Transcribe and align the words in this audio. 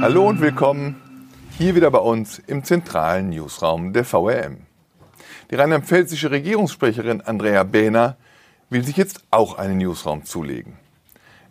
Hallo 0.00 0.28
und 0.28 0.40
willkommen 0.40 0.94
hier 1.58 1.74
wieder 1.74 1.90
bei 1.90 1.98
uns 1.98 2.38
im 2.46 2.62
zentralen 2.62 3.30
Newsraum 3.30 3.92
der 3.92 4.04
VRM. 4.04 4.58
Die 5.50 5.56
rheinland-pfälzische 5.56 6.30
Regierungssprecherin 6.30 7.20
Andrea 7.20 7.64
Behner 7.64 8.16
will 8.70 8.84
sich 8.84 8.96
jetzt 8.96 9.24
auch 9.32 9.58
einen 9.58 9.78
Newsraum 9.78 10.24
zulegen. 10.24 10.74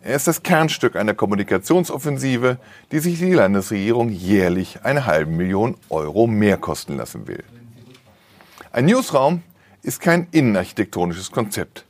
Er 0.02 0.16
ist 0.16 0.28
das 0.28 0.42
Kernstück 0.42 0.96
einer 0.96 1.12
Kommunikationsoffensive, 1.12 2.56
die 2.90 3.00
sich 3.00 3.18
die 3.18 3.34
Landesregierung 3.34 4.08
jährlich 4.08 4.78
eine 4.82 5.04
halbe 5.04 5.30
Million 5.30 5.76
Euro 5.90 6.26
mehr 6.26 6.56
kosten 6.56 6.96
lassen 6.96 7.28
will. 7.28 7.44
Ein 8.72 8.86
Newsraum 8.86 9.42
ist 9.82 10.00
kein 10.00 10.26
innenarchitektonisches 10.30 11.30
Konzept. 11.30 11.84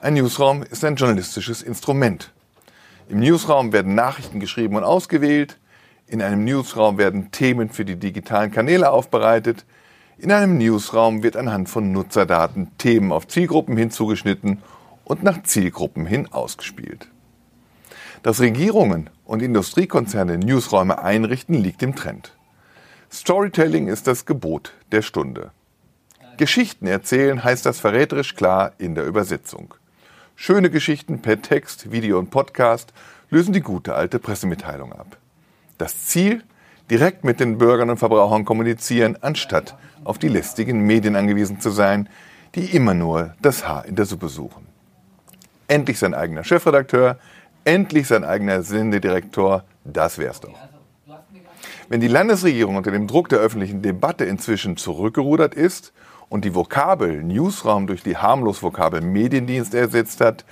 Ein 0.00 0.14
Newsraum 0.14 0.64
ist 0.64 0.84
ein 0.84 0.96
journalistisches 0.96 1.62
Instrument. 1.62 2.32
Im 3.08 3.20
Newsraum 3.20 3.72
werden 3.72 3.94
Nachrichten 3.94 4.40
geschrieben 4.40 4.74
und 4.74 4.82
ausgewählt, 4.82 5.56
in 6.06 6.20
einem 6.22 6.44
Newsraum 6.44 6.98
werden 6.98 7.30
Themen 7.30 7.70
für 7.70 7.84
die 7.84 7.96
digitalen 7.96 8.50
Kanäle 8.50 8.90
aufbereitet. 8.90 9.64
In 10.18 10.32
einem 10.32 10.58
Newsraum 10.58 11.22
wird 11.22 11.36
anhand 11.36 11.68
von 11.68 11.92
Nutzerdaten 11.92 12.76
Themen 12.78 13.10
auf 13.10 13.26
Zielgruppen 13.26 13.76
hinzugeschnitten 13.76 14.62
und 15.04 15.22
nach 15.22 15.42
Zielgruppen 15.42 16.06
hin 16.06 16.30
ausgespielt. 16.30 17.08
Dass 18.22 18.40
Regierungen 18.40 19.10
und 19.24 19.42
Industriekonzerne 19.42 20.38
Newsräume 20.38 21.02
einrichten, 21.02 21.54
liegt 21.54 21.82
im 21.82 21.94
Trend. 21.94 22.36
Storytelling 23.10 23.88
ist 23.88 24.06
das 24.06 24.26
Gebot 24.26 24.72
der 24.92 25.02
Stunde. 25.02 25.52
Geschichten 26.36 26.86
erzählen 26.86 27.44
heißt 27.44 27.64
das 27.64 27.80
verräterisch 27.80 28.34
klar 28.34 28.72
in 28.78 28.94
der 28.94 29.06
Übersetzung. 29.06 29.74
Schöne 30.36 30.68
Geschichten 30.68 31.22
per 31.22 31.40
Text, 31.40 31.92
Video 31.92 32.18
und 32.18 32.30
Podcast 32.30 32.92
lösen 33.30 33.52
die 33.52 33.60
gute 33.60 33.94
alte 33.94 34.18
Pressemitteilung 34.18 34.92
ab. 34.92 35.16
Das 35.78 36.06
Ziel? 36.06 36.42
Direkt 36.90 37.24
mit 37.24 37.40
den 37.40 37.58
Bürgern 37.58 37.90
und 37.90 37.96
Verbrauchern 37.96 38.44
kommunizieren, 38.44 39.16
anstatt 39.20 39.76
auf 40.04 40.18
die 40.18 40.28
lästigen 40.28 40.80
Medien 40.80 41.16
angewiesen 41.16 41.60
zu 41.60 41.70
sein, 41.70 42.08
die 42.54 42.76
immer 42.76 42.94
nur 42.94 43.34
das 43.40 43.66
Haar 43.66 43.86
in 43.86 43.96
der 43.96 44.04
Suppe 44.04 44.28
suchen. 44.28 44.66
Endlich 45.66 45.98
sein 45.98 46.14
eigener 46.14 46.44
Chefredakteur, 46.44 47.18
endlich 47.64 48.06
sein 48.06 48.22
eigener 48.22 48.62
Sendedirektor, 48.62 49.64
das 49.84 50.18
wär's 50.18 50.40
doch. 50.40 50.58
Wenn 51.88 52.00
die 52.00 52.08
Landesregierung 52.08 52.76
unter 52.76 52.90
dem 52.90 53.06
Druck 53.06 53.28
der 53.28 53.38
öffentlichen 53.38 53.82
Debatte 53.82 54.24
inzwischen 54.24 54.76
zurückgerudert 54.76 55.54
ist 55.54 55.92
und 56.28 56.44
die 56.44 56.54
Vokabel 56.54 57.22
Newsraum 57.22 57.86
durch 57.86 58.02
die 58.02 58.16
harmlos 58.16 58.62
Vokabel 58.62 59.00
Mediendienst 59.00 59.74
ersetzt 59.74 60.20
hat, 60.20 60.44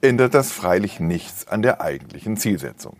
ändert 0.00 0.34
das 0.34 0.50
freilich 0.50 0.98
nichts 0.98 1.46
an 1.46 1.62
der 1.62 1.80
eigentlichen 1.80 2.36
Zielsetzung. 2.36 2.96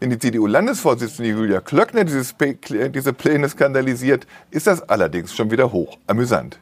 Wenn 0.00 0.08
die 0.08 0.18
CDU-Landesvorsitzende 0.18 1.30
Julia 1.30 1.60
Klöckner 1.60 2.04
dieses, 2.04 2.34
diese 2.38 3.12
Pläne 3.12 3.50
skandalisiert, 3.50 4.26
ist 4.50 4.66
das 4.66 4.80
allerdings 4.88 5.34
schon 5.34 5.50
wieder 5.50 5.72
hoch 5.72 5.98
amüsant. 6.06 6.58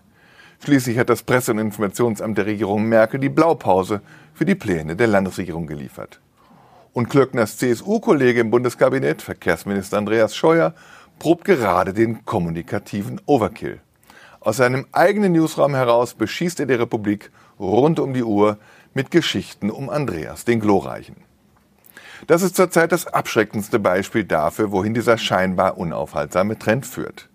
Schließlich 0.65 0.99
hat 0.99 1.09
das 1.09 1.23
Presse- 1.23 1.53
und 1.53 1.59
Informationsamt 1.59 2.37
der 2.37 2.47
Regierung 2.47 2.87
Merkel 2.87 3.21
die 3.21 3.29
Blaupause 3.29 4.01
für 4.35 4.45
die 4.45 4.57
Pläne 4.57 4.97
der 4.97 5.07
Landesregierung 5.07 5.69
geliefert. 5.69 6.19
Und 6.93 7.11
Klöckners 7.11 7.59
CSU-Kollege 7.59 8.41
im 8.41 8.51
Bundeskabinett, 8.51 9.23
Verkehrsminister 9.23 9.99
Andreas 9.99 10.35
Scheuer, 10.35 10.75
probt 11.21 11.45
gerade 11.45 11.95
den 11.95 12.25
kommunikativen 12.25 13.21
Overkill. 13.27 13.79
Aus 14.41 14.57
seinem 14.57 14.87
eigenen 14.91 15.31
Newsraum 15.31 15.77
heraus 15.77 16.15
beschießt 16.15 16.59
er 16.59 16.67
die 16.67 16.75
Republik 16.75 17.31
rund 17.61 18.01
um 18.01 18.15
die 18.15 18.25
Uhr 18.25 18.59
mit 18.95 19.13
Geschichten 19.13 19.71
um 19.71 19.91
Andreas 19.91 20.45
den 20.45 20.59
Glorreichen. 20.59 21.28
Das 22.27 22.43
ist 22.43 22.57
zurzeit 22.57 22.93
das 22.93 23.07
abschreckendste 23.07 23.79
Beispiel 23.79 24.25
dafür, 24.25 24.73
wohin 24.73 24.95
dieser 24.95 25.19
scheinbar 25.19 25.79
unaufhaltsame 25.79 26.59
Trend 26.59 26.85
führt. 26.85 27.29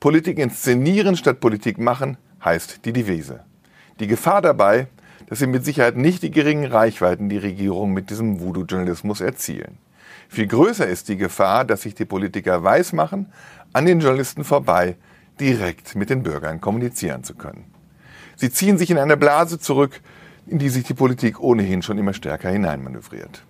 Politik 0.00 0.38
inszenieren 0.38 1.16
statt 1.16 1.40
Politik 1.40 1.78
machen 1.78 2.18
heißt 2.44 2.84
die 2.84 2.92
Devise. 2.92 3.44
Die 3.98 4.06
Gefahr 4.06 4.42
dabei, 4.42 4.88
dass 5.26 5.38
sie 5.38 5.46
mit 5.46 5.64
Sicherheit 5.64 5.96
nicht 5.96 6.22
die 6.22 6.30
geringen 6.30 6.70
Reichweiten 6.70 7.28
die 7.28 7.38
Regierung 7.38 7.92
mit 7.92 8.10
diesem 8.10 8.40
Voodoo-Journalismus 8.40 9.20
erzielen. 9.20 9.78
Viel 10.28 10.46
größer 10.46 10.86
ist 10.86 11.08
die 11.08 11.16
Gefahr, 11.16 11.64
dass 11.64 11.82
sich 11.82 11.94
die 11.94 12.04
Politiker 12.04 12.62
weismachen, 12.62 13.32
an 13.72 13.86
den 13.86 14.00
Journalisten 14.00 14.44
vorbei 14.44 14.96
direkt 15.40 15.94
mit 15.94 16.10
den 16.10 16.22
Bürgern 16.22 16.60
kommunizieren 16.60 17.24
zu 17.24 17.34
können. 17.34 17.64
Sie 18.36 18.50
ziehen 18.50 18.78
sich 18.78 18.90
in 18.90 18.98
eine 18.98 19.16
Blase 19.16 19.58
zurück, 19.58 20.00
in 20.46 20.58
die 20.58 20.68
sich 20.68 20.84
die 20.84 20.94
Politik 20.94 21.40
ohnehin 21.40 21.82
schon 21.82 21.98
immer 21.98 22.12
stärker 22.12 22.50
hineinmanövriert. 22.50 23.42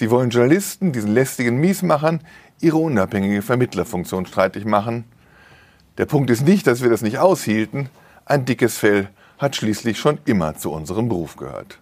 Sie 0.00 0.10
wollen 0.10 0.30
Journalisten, 0.30 0.92
diesen 0.92 1.12
lästigen 1.12 1.58
Miesmachern, 1.58 2.22
ihre 2.58 2.78
unabhängige 2.78 3.42
Vermittlerfunktion 3.42 4.24
streitig 4.24 4.64
machen. 4.64 5.04
Der 5.98 6.06
Punkt 6.06 6.30
ist 6.30 6.40
nicht, 6.40 6.66
dass 6.66 6.80
wir 6.80 6.88
das 6.88 7.02
nicht 7.02 7.18
aushielten. 7.18 7.90
Ein 8.24 8.46
dickes 8.46 8.78
Fell 8.78 9.10
hat 9.36 9.56
schließlich 9.56 9.98
schon 9.98 10.18
immer 10.24 10.56
zu 10.56 10.72
unserem 10.72 11.10
Beruf 11.10 11.36
gehört. 11.36 11.80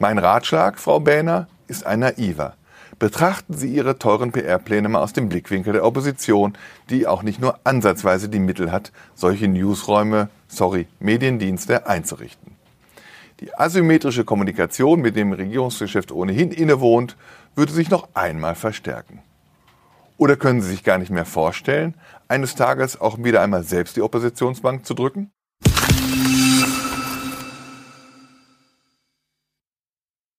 Mein 0.00 0.18
Ratschlag, 0.18 0.80
Frau 0.80 0.98
Bähner, 0.98 1.46
ist 1.68 1.86
ein 1.86 2.00
naiver. 2.00 2.56
Betrachten 2.98 3.54
Sie 3.54 3.72
Ihre 3.72 4.00
teuren 4.00 4.32
PR-Pläne 4.32 4.88
mal 4.88 5.00
aus 5.00 5.12
dem 5.12 5.28
Blickwinkel 5.28 5.74
der 5.74 5.84
Opposition, 5.84 6.58
die 6.90 7.06
auch 7.06 7.22
nicht 7.22 7.40
nur 7.40 7.60
ansatzweise 7.62 8.28
die 8.28 8.40
Mittel 8.40 8.72
hat, 8.72 8.90
solche 9.14 9.46
Newsräume, 9.46 10.28
sorry, 10.48 10.88
Mediendienste 10.98 11.86
einzurichten. 11.86 12.55
Die 13.40 13.54
asymmetrische 13.54 14.24
Kommunikation, 14.24 15.00
mit 15.00 15.14
dem 15.14 15.32
Regierungsgeschäft 15.32 16.10
ohnehin 16.10 16.52
innewohnt, 16.52 17.16
würde 17.54 17.72
sich 17.72 17.90
noch 17.90 18.08
einmal 18.14 18.54
verstärken. 18.54 19.22
Oder 20.16 20.36
können 20.36 20.62
Sie 20.62 20.70
sich 20.70 20.84
gar 20.84 20.96
nicht 20.96 21.10
mehr 21.10 21.26
vorstellen, 21.26 21.94
eines 22.28 22.54
Tages 22.54 22.98
auch 22.98 23.18
wieder 23.22 23.42
einmal 23.42 23.62
selbst 23.62 23.96
die 23.96 24.02
Oppositionsbank 24.02 24.86
zu 24.86 24.94
drücken? 24.94 25.30